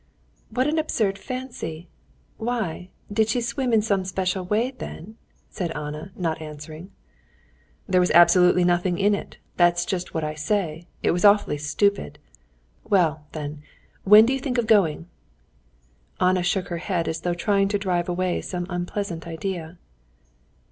[0.49, 1.87] "What an absurd fancy!
[2.37, 5.15] Why, did she swim in some special way, then?"
[5.51, 6.89] said Anna, not answering.
[7.87, 9.37] "There was absolutely nothing in it.
[9.57, 12.17] That's just what I say, it was awfully stupid.
[12.83, 13.61] Well, then,
[14.03, 15.05] when do you think of going?"
[16.19, 19.77] Anna shook her head as though trying to drive away some unpleasant idea.